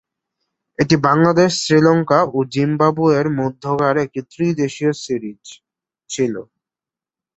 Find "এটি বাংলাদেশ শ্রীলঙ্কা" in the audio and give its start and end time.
0.79-2.19